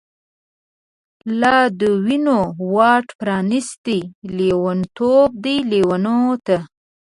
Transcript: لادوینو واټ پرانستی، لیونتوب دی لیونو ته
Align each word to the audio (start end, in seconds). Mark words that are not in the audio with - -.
لادوینو 1.39 2.39
واټ 2.73 3.07
پرانستی، 3.21 3.99
لیونتوب 4.37 5.29
دی 5.43 5.55
لیونو 5.71 6.19
ته 6.45 6.57